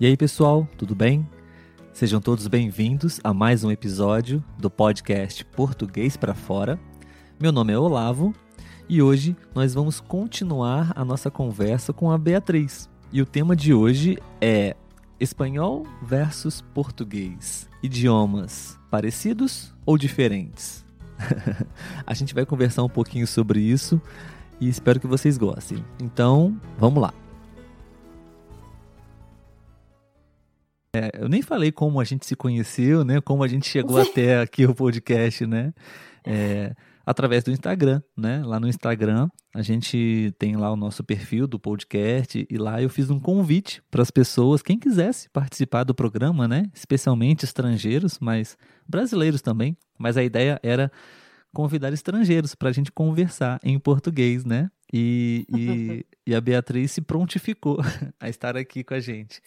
[0.00, 1.28] E aí, pessoal, tudo bem?
[1.92, 6.80] Sejam todos bem-vindos a mais um episódio do podcast Português para Fora.
[7.38, 8.34] Meu nome é Olavo
[8.88, 12.88] e hoje nós vamos continuar a nossa conversa com a Beatriz.
[13.12, 14.74] E o tema de hoje é
[15.20, 17.68] espanhol versus português.
[17.82, 20.82] Idiomas parecidos ou diferentes?
[22.06, 24.00] a gente vai conversar um pouquinho sobre isso
[24.58, 25.84] e espero que vocês gostem.
[26.00, 27.12] Então, vamos lá.
[30.92, 33.20] É, eu nem falei como a gente se conheceu, né?
[33.20, 35.72] Como a gente chegou até aqui o podcast, né?
[36.24, 36.74] É,
[37.06, 38.42] através do Instagram, né?
[38.44, 42.88] Lá no Instagram a gente tem lá o nosso perfil do podcast e lá eu
[42.88, 46.66] fiz um convite para as pessoas, quem quisesse participar do programa, né?
[46.74, 48.56] Especialmente estrangeiros, mas
[48.88, 49.76] brasileiros também.
[49.98, 50.90] Mas a ideia era
[51.52, 54.70] convidar estrangeiros para a gente conversar em português, né?
[54.92, 57.78] E, e, e a Beatriz se prontificou
[58.20, 59.40] a estar aqui com a gente.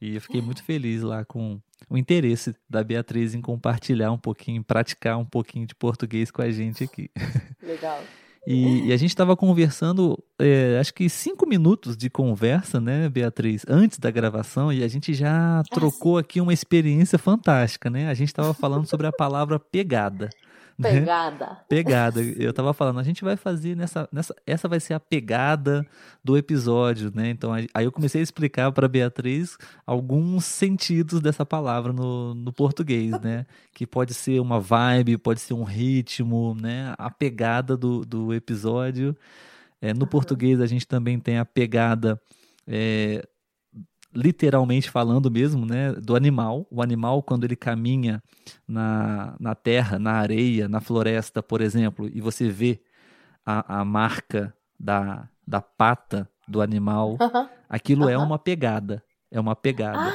[0.00, 1.60] E eu fiquei muito feliz lá com
[1.90, 6.50] o interesse da Beatriz em compartilhar um pouquinho, praticar um pouquinho de português com a
[6.50, 7.10] gente aqui.
[7.62, 8.02] Legal.
[8.46, 13.62] E, e a gente estava conversando, é, acho que cinco minutos de conversa, né, Beatriz,
[13.68, 18.08] antes da gravação, e a gente já trocou ah, aqui uma experiência fantástica, né?
[18.08, 20.30] A gente estava falando sobre a palavra pegada.
[20.80, 21.58] Pegada.
[21.68, 22.22] Pegada.
[22.22, 24.34] Eu tava falando, a gente vai fazer nessa, nessa.
[24.46, 25.84] Essa vai ser a pegada
[26.22, 27.30] do episódio, né?
[27.30, 33.10] Então aí eu comecei a explicar para Beatriz alguns sentidos dessa palavra no, no português,
[33.20, 33.44] né?
[33.74, 36.94] Que pode ser uma vibe, pode ser um ritmo, né?
[36.96, 39.16] A pegada do, do episódio.
[39.82, 40.06] É, no uhum.
[40.06, 42.20] português a gente também tem a pegada.
[42.68, 43.26] É,
[44.14, 46.66] literalmente falando mesmo, né, do animal.
[46.70, 48.22] O animal, quando ele caminha
[48.66, 52.80] na, na terra, na areia, na floresta, por exemplo, e você vê
[53.44, 57.16] a, a marca da, da pata do animal,
[57.68, 59.02] aquilo é uma pegada.
[59.30, 60.14] É uma pegada.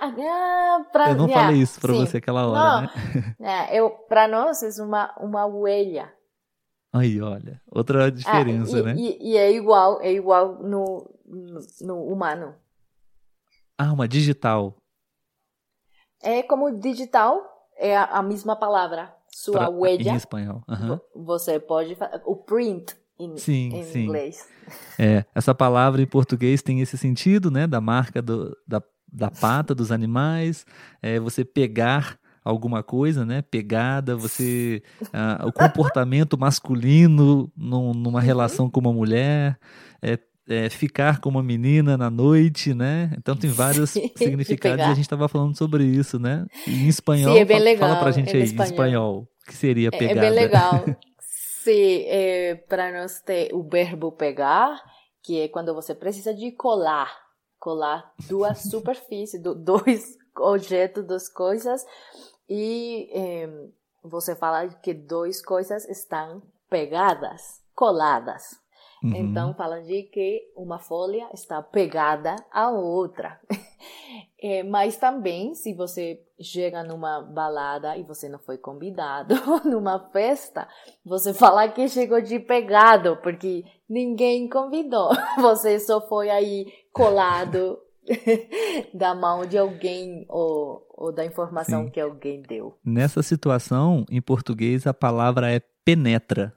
[0.00, 3.36] Ah, ah pra, eu não yeah, falei isso para você aquela hora, não, né?
[3.40, 6.12] É, eu, para nós é uma, uma huelha.
[6.92, 8.94] Aí, olha, outra diferença, ah, e, né?
[8.96, 12.54] E, e, é igual, é igual no, no, no humano.
[13.82, 14.76] Ah, uma digital.
[16.22, 17.40] É como digital,
[17.78, 19.10] é a, a mesma palavra.
[19.32, 20.02] Sua pra, huella.
[20.02, 20.62] Em espanhol.
[20.68, 21.24] Uhum.
[21.24, 22.20] Você pode fazer.
[22.26, 24.00] O print em, sim, em sim.
[24.00, 24.46] inglês.
[24.98, 27.66] É, essa palavra em português tem esse sentido, né?
[27.66, 30.66] Da marca do, da, da pata dos animais.
[31.00, 33.40] É você pegar alguma coisa, né?
[33.40, 34.82] Pegada, você.
[35.04, 38.26] Uh, o comportamento masculino num, numa uhum.
[38.26, 39.58] relação com uma mulher.
[40.02, 40.18] É,
[40.50, 43.12] é, ficar com uma menina na noite, né?
[43.16, 46.44] Então tem vários significados e a gente estava falando sobre isso, né?
[46.66, 47.88] E em espanhol, Sim, é bem legal.
[47.88, 48.66] fala pra gente aí, espanhol.
[48.66, 50.18] em espanhol, o que seria pegada?
[50.18, 50.84] É bem legal.
[51.62, 54.82] Sim, é, para nós ter o verbo pegar,
[55.22, 57.14] que é quando você precisa de colar,
[57.58, 61.84] colar duas superfícies, dois objetos, duas coisas,
[62.48, 63.48] e é,
[64.02, 68.58] você fala que duas coisas estão pegadas, coladas.
[69.02, 69.16] Uhum.
[69.16, 73.40] Então, falam de que uma folha está pegada à outra.
[74.42, 79.34] é, mas também, se você chega numa balada e você não foi convidado,
[79.64, 80.68] numa festa,
[81.04, 85.10] você fala que chegou de pegado, porque ninguém convidou.
[85.40, 87.78] Você só foi aí colado
[88.94, 91.90] da mão de alguém ou, ou da informação Sim.
[91.90, 92.78] que alguém deu.
[92.84, 96.54] Nessa situação, em português, a palavra é penetra.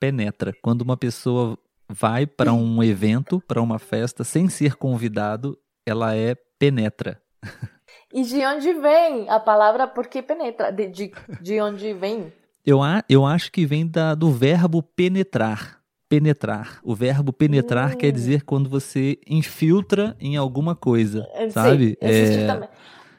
[0.00, 0.52] Penetra.
[0.62, 1.58] Quando uma pessoa
[1.88, 7.20] vai para um evento, para uma festa, sem ser convidado, ela é penetra.
[8.12, 10.72] E de onde vem a palavra por que penetra?
[10.72, 11.12] De, de,
[11.42, 12.32] de onde vem?
[12.64, 15.82] Eu, eu acho que vem da, do verbo penetrar.
[16.08, 16.80] Penetrar.
[16.82, 17.96] O verbo penetrar hum.
[17.98, 21.90] quer dizer quando você infiltra em alguma coisa, é, sabe?
[21.90, 22.68] Sim, é, também.
[22.68, 22.70] É.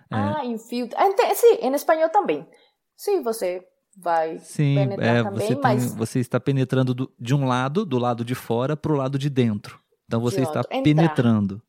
[0.09, 0.99] Ah, infiltra.
[1.35, 2.47] Sim, em espanhol também.
[2.95, 3.63] Se você
[3.97, 5.95] vai Sim, penetrar é, também, você, tem, mas...
[5.95, 9.29] você está penetrando do, de um lado, do lado de fora, para o lado de
[9.29, 9.79] dentro.
[10.05, 11.61] Então você está penetrando.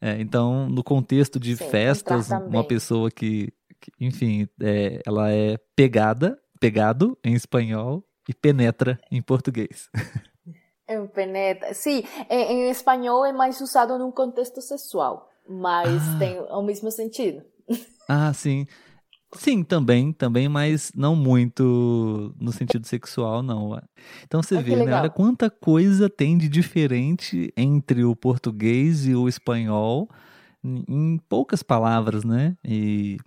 [0.00, 5.56] É, então, no contexto de Sim, festas, uma pessoa que, que enfim, é, ela é
[5.74, 9.88] pegada, pegado em espanhol e penetra em português.
[10.86, 11.72] Em penetra.
[11.72, 16.18] Sim, em, em espanhol é mais usado num contexto sexual, mas ah.
[16.18, 17.42] tem o mesmo sentido.
[18.06, 18.66] Ah, sim.
[19.34, 23.80] Sim, também, também, mas não muito no sentido sexual, não.
[24.22, 24.94] Então você ah, vê, né?
[24.94, 30.08] Olha quanta coisa tem de diferente entre o português e o espanhol
[30.64, 32.56] em poucas palavras, né?
[32.64, 33.18] E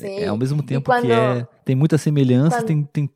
[0.00, 3.10] é, é ao mesmo tempo quando, que é, tem muita semelhança, quando, tem, tem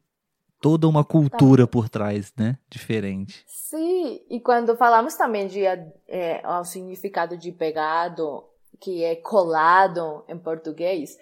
[0.61, 1.70] toda uma cultura tá.
[1.70, 2.58] por trás, né?
[2.69, 3.44] Diferente.
[3.46, 8.44] Sim, e quando falamos também de é, o significado de pegado,
[8.81, 11.17] que é colado em português,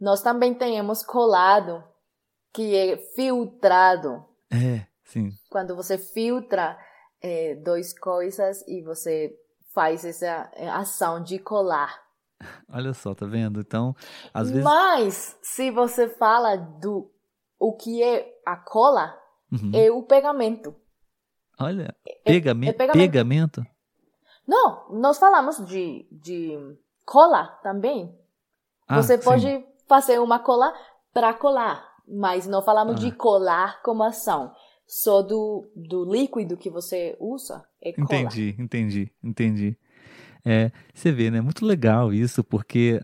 [0.00, 1.82] nós também temos colado,
[2.52, 4.24] que é filtrado.
[4.50, 5.30] É, sim.
[5.50, 6.78] Quando você filtra
[7.20, 9.34] é, duas coisas e você
[9.74, 12.02] faz essa é, ação de colar.
[12.72, 13.60] Olha só, tá vendo?
[13.60, 13.94] Então,
[14.32, 14.64] às vezes.
[14.64, 17.10] Mas, se você fala do
[17.58, 19.18] o que é a cola,
[19.50, 19.72] uhum.
[19.74, 20.74] é o pegamento.
[21.58, 21.92] Olha,
[22.24, 22.68] pegame...
[22.68, 22.96] é, é pegamento.
[22.98, 23.66] pegamento?
[24.46, 26.56] Não, nós falamos de, de
[27.04, 28.16] cola também.
[28.86, 30.72] Ah, você pode sim fazer uma cola
[31.12, 32.98] para colar, mas não falamos ah.
[32.98, 34.52] de colar como ação.
[34.86, 38.04] Só do, do líquido que você usa é cola.
[38.04, 39.76] Entendi, entendi, entendi.
[40.44, 41.40] É, você vê, né?
[41.40, 43.00] Muito legal isso, porque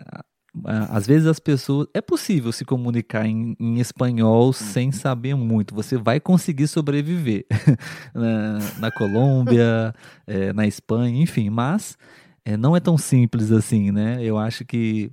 [0.64, 1.88] às vezes as pessoas.
[1.92, 5.74] É possível se comunicar em, em espanhol sem saber muito.
[5.74, 7.44] Você vai conseguir sobreviver
[8.14, 9.94] na, na Colômbia,
[10.26, 11.98] é, na Espanha, enfim, mas
[12.44, 14.22] é, não é tão simples assim, né?
[14.22, 15.10] Eu acho que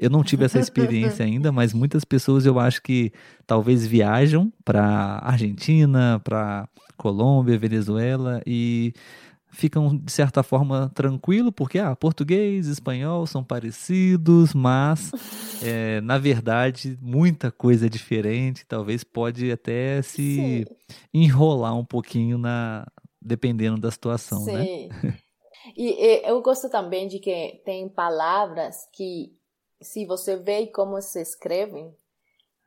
[0.00, 3.12] eu não tive essa experiência ainda, mas muitas pessoas eu acho que
[3.46, 8.92] talvez viajam para Argentina, para Colômbia, Venezuela e
[9.50, 15.10] ficam de certa forma tranquilo porque ah, português, espanhol são parecidos, mas
[15.62, 18.66] é, na verdade muita coisa é diferente.
[18.66, 20.64] Talvez pode até se Sim.
[21.12, 22.86] enrolar um pouquinho na
[23.20, 24.64] dependendo da situação, né?
[24.64, 24.88] Sim.
[25.02, 25.18] né?
[25.76, 29.32] E, e eu gosto também de que tem palavras que
[29.80, 31.94] se você vê como se escrevem,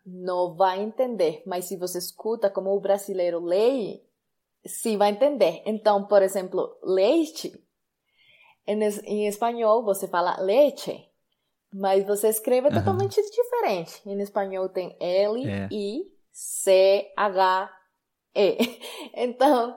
[0.05, 1.43] não vai entender.
[1.45, 4.01] Mas se você escuta como o brasileiro lê,
[4.65, 5.61] sim vai entender.
[5.65, 7.53] Então, por exemplo, leite,
[8.65, 11.07] em, em espanhol você fala leite,
[11.73, 12.73] mas você escreve uhum.
[12.73, 14.01] totalmente diferente.
[14.05, 15.67] Em espanhol tem L, é.
[15.71, 17.71] I, C, H,
[18.35, 18.57] E.
[19.13, 19.75] Então,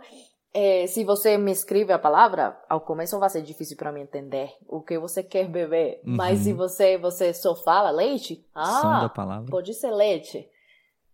[0.57, 4.55] é, se você me escreve a palavra, ao começo vai ser difícil para mim entender
[4.69, 6.01] o que você quer beber.
[6.07, 6.15] Uhum.
[6.15, 9.13] Mas se você você só fala leite, ah,
[9.51, 10.49] pode ser leite.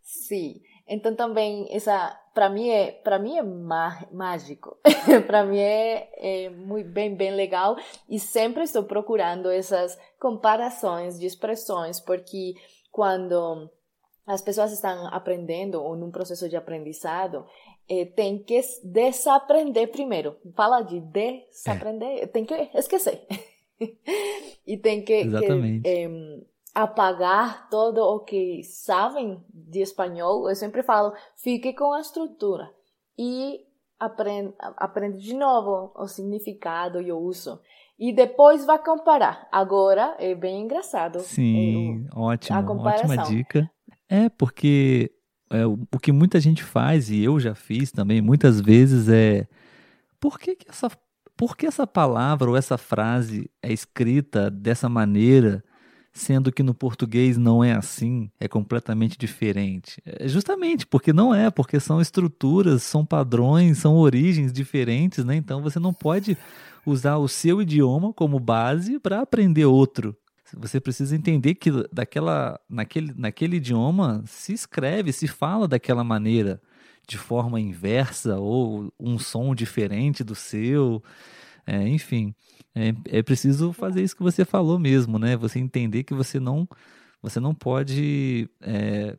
[0.03, 0.61] Sim.
[0.87, 4.77] Então também essa para mim é para mim é má, mágico.
[5.27, 6.11] para mim é,
[6.47, 7.77] é muito bem bem legal
[8.11, 12.55] e sempre estou procurando essas comparações de expressões porque
[12.93, 13.71] quando
[14.27, 17.47] as pessoas estão aprendendo ou num processo de aprendizado,
[17.91, 20.37] é, tem que desaprender primeiro.
[20.55, 22.27] Fala de desaprender, é.
[22.27, 23.27] tem que esquecer.
[24.65, 26.09] e tem que, que é,
[26.73, 30.49] apagar todo o que sabem de espanhol.
[30.49, 32.71] Eu sempre falo, fique com a estrutura
[33.19, 33.67] e
[33.99, 37.61] aprende, aprende de novo o significado e o uso.
[37.99, 39.49] E depois vai comparar.
[39.51, 41.19] Agora é bem engraçado.
[41.21, 43.69] Sim, é, ótimo, ótima dica.
[44.09, 45.13] É, porque
[45.51, 49.49] é, o, que muita gente faz, e eu já fiz também, muitas vezes é.
[50.21, 50.91] Por que, que essa.
[51.37, 55.65] Por que essa palavra ou essa frase é escrita dessa maneira,
[56.13, 60.03] sendo que no português não é assim, é completamente diferente?
[60.05, 65.35] É justamente porque não é, porque são estruturas, são padrões, são origens diferentes, né?
[65.35, 66.37] Então você não pode
[66.85, 70.15] usar o seu idioma como base para aprender outro.
[70.57, 76.61] Você precisa entender que daquela, naquele, naquele idioma se escreve, se fala daquela maneira,
[77.09, 81.03] de forma inversa ou um som diferente do seu.
[81.67, 82.35] É, enfim,
[82.75, 85.37] é, é preciso fazer isso que você falou mesmo, né?
[85.37, 86.69] Você entender que você não,
[87.23, 89.19] você não pode é,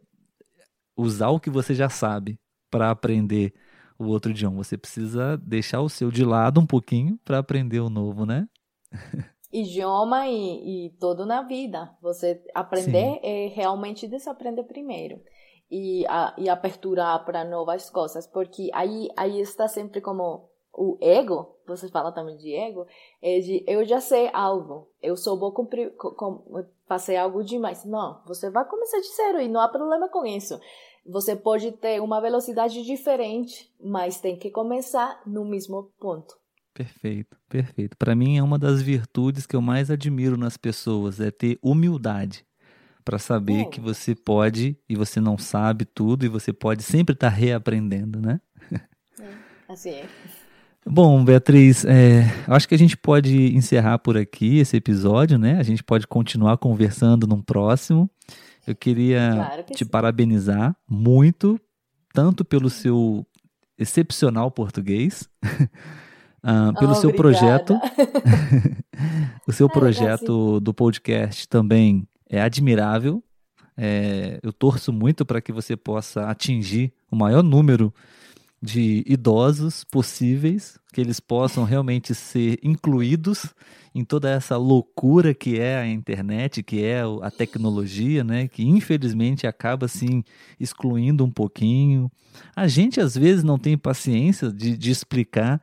[0.95, 3.53] usar o que você já sabe para aprender
[3.97, 4.63] o outro idioma.
[4.63, 8.47] Você precisa deixar o seu de lado um pouquinho para aprender o novo, né?
[9.51, 11.95] idioma e, e todo na vida.
[12.01, 13.19] Você aprender Sim.
[13.23, 15.21] é realmente desaprender primeiro
[15.69, 21.57] e, a, e aperturar para novas coisas, porque aí, aí está sempre como o ego,
[21.67, 22.85] você fala também de ego,
[23.21, 26.43] é de eu já sei algo, eu só vou cumprir, com,
[26.85, 27.85] fazer algo demais.
[27.85, 30.59] Não, você vai começar de zero e não há problema com isso.
[31.05, 36.40] Você pode ter uma velocidade diferente, mas tem que começar no mesmo ponto.
[36.73, 37.97] Perfeito, perfeito.
[37.97, 42.45] Para mim é uma das virtudes que eu mais admiro nas pessoas é ter humildade
[43.03, 43.65] para saber é.
[43.65, 48.21] que você pode e você não sabe tudo e você pode sempre estar tá reaprendendo,
[48.21, 48.39] né?
[49.19, 49.27] É,
[49.67, 50.09] assim é.
[50.85, 55.59] Bom, Beatriz, é, acho que a gente pode encerrar por aqui esse episódio, né?
[55.59, 58.09] A gente pode continuar conversando num próximo.
[58.65, 59.89] Eu queria Claro que te sim.
[59.89, 61.59] parabenizar muito,
[62.13, 63.25] tanto pelo seu
[63.77, 65.29] excepcional português,
[66.43, 67.73] ah, pelo Oh, seu projeto.
[67.73, 68.83] obrigada.
[69.47, 73.23] o seu Ah, legal, projeto do podcast também é admirável.
[73.77, 77.93] É, eu torço muito para que você possa atingir o maior número
[78.61, 83.47] de idosos possíveis, que eles possam realmente ser incluídos
[83.95, 88.47] em toda essa loucura que é a internet, que é a tecnologia, né?
[88.47, 90.23] Que infelizmente acaba assim
[90.59, 92.09] excluindo um pouquinho.
[92.55, 95.59] A gente às vezes não tem paciência de, de explicar,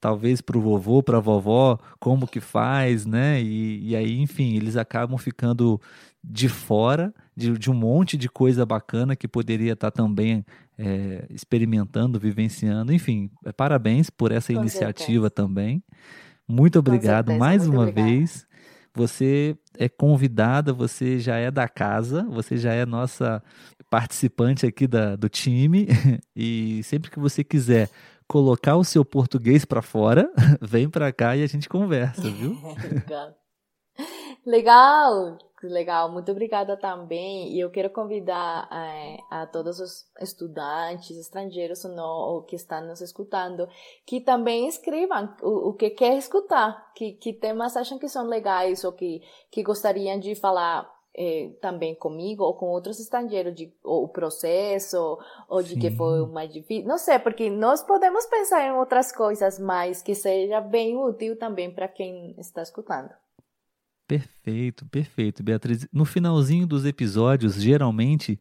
[0.00, 3.40] talvez para o vovô, para a vovó, como que faz, né?
[3.40, 5.80] E, e aí, enfim, eles acabam ficando
[6.22, 10.44] de fora de, de um monte de coisa bacana que poderia estar também
[10.78, 12.92] é, experimentando, vivenciando.
[12.92, 15.82] Enfim, é, parabéns por essa Com iniciativa também.
[16.48, 18.08] Muito obrigado certeza, mais muito uma obrigada.
[18.08, 18.46] vez.
[18.94, 23.42] Você é convidada, você já é da casa, você já é nossa
[23.90, 25.86] participante aqui da, do time.
[26.34, 27.88] E sempre que você quiser
[28.28, 30.30] colocar o seu português para fora,
[30.60, 32.56] vem para cá e a gente conversa, viu?
[34.44, 35.38] Legal.
[35.62, 36.12] Legal.
[36.12, 37.52] Muito obrigada também.
[37.52, 42.86] E eu quero convidar eh, a todos os estudantes estrangeiros ou não, ou que estão
[42.86, 43.68] nos escutando,
[44.06, 48.84] que também escrevam o, o que quer escutar, que, que temas acham que são legais
[48.84, 54.04] ou que, que gostariam de falar eh, também comigo ou com outros estrangeiros, de, ou
[54.04, 55.18] o processo,
[55.48, 56.86] ou de que foi o mais difícil.
[56.86, 61.70] Não sei, porque nós podemos pensar em outras coisas, mas que seja bem útil também
[61.70, 63.10] para quem está escutando.
[64.06, 65.88] Perfeito, perfeito, Beatriz.
[65.92, 68.38] No finalzinho dos episódios, geralmente,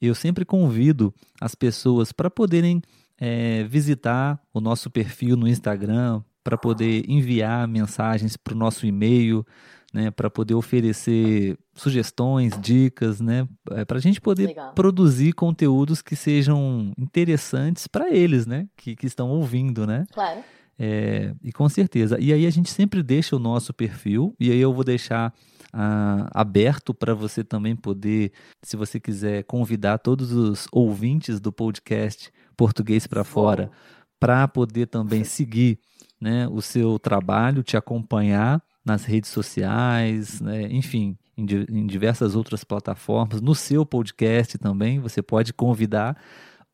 [0.00, 2.82] eu sempre convido as pessoas para poderem
[3.18, 9.46] eh, visitar o nosso perfil no Instagram, para poder enviar mensagens para o nosso e-mail,
[9.92, 13.46] né, para poder oferecer sugestões, dicas, né,
[13.86, 14.72] para a gente poder Legal.
[14.72, 20.04] produzir conteúdos que sejam interessantes para eles, né, que, que estão ouvindo, né.
[20.12, 20.40] Claro.
[20.78, 22.18] É, e com certeza.
[22.18, 25.34] E aí a gente sempre deixa o nosso perfil, e aí eu vou deixar
[25.72, 28.32] ah, aberto para você também poder,
[28.62, 33.70] se você quiser, convidar todos os ouvintes do podcast Português para Fora
[34.18, 35.78] para poder também seguir
[36.20, 42.64] né, o seu trabalho, te acompanhar nas redes sociais, né, enfim, em, em diversas outras
[42.64, 46.16] plataformas, no seu podcast também, você pode convidar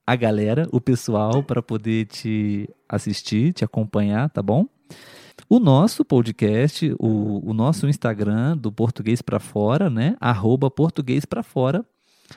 [0.06, 4.66] a galera, o pessoal, para poder te assistir, te acompanhar, tá bom?
[5.48, 10.16] O nosso podcast, o, o nosso Instagram do Português para Fora, né?
[10.20, 11.84] Arroba Português para Fora,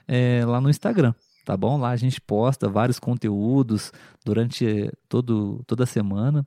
[0.08, 1.14] é, lá no Instagram,
[1.46, 1.78] tá bom?
[1.78, 3.92] Lá a gente posta vários conteúdos
[4.26, 6.46] durante todo, toda a semana.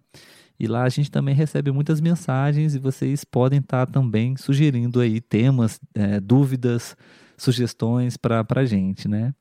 [0.59, 5.21] E lá a gente também recebe muitas mensagens e vocês podem estar também sugerindo aí
[5.21, 6.97] temas, eh, dúvidas,
[7.37, 9.35] sugestões para a gente, né?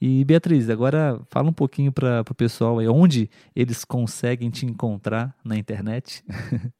[0.00, 5.36] E Beatriz, agora fala um pouquinho para o pessoal aí onde eles conseguem te encontrar
[5.44, 6.24] na internet.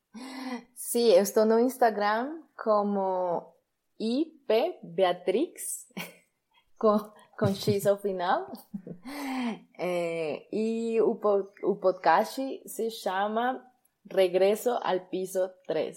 [0.75, 3.55] Sim, eu estou no Instagram como
[3.99, 5.87] IP Beatrix,
[6.77, 6.99] com,
[7.39, 8.53] com X ao final.
[9.79, 11.13] É, e o,
[11.63, 13.65] o podcast se chama
[14.11, 15.97] Regresso ao Piso 3.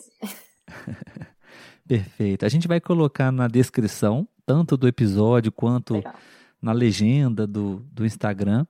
[1.87, 2.45] Perfeito.
[2.45, 6.15] A gente vai colocar na descrição, tanto do episódio quanto Legal.
[6.61, 8.65] na legenda do, do Instagram,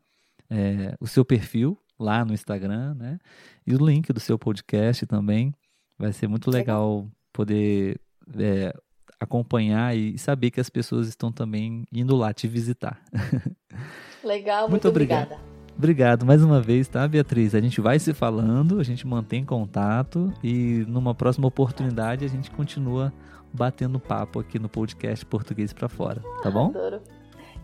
[0.50, 3.18] é, o seu perfil lá no Instagram, né?
[3.66, 5.54] E o link do seu podcast também.
[5.98, 8.00] Vai ser muito legal poder
[8.38, 8.74] é,
[9.18, 13.02] acompanhar e saber que as pessoas estão também indo lá te visitar.
[14.24, 15.34] Legal, Muito muito, obrigado.
[15.34, 15.55] obrigada.
[15.78, 17.54] Obrigado mais uma vez, tá, Beatriz?
[17.54, 22.50] A gente vai se falando, a gente mantém contato e numa próxima oportunidade a gente
[22.50, 23.12] continua
[23.52, 26.70] batendo papo aqui no podcast Português para Fora, tá bom?
[26.70, 27.02] Adoro.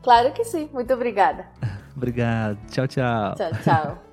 [0.01, 1.45] Claro que sim, muito obrigada.
[1.95, 2.57] Obrigado.
[2.69, 3.35] Tchau, tchau.
[3.35, 4.03] Tchau, tchau.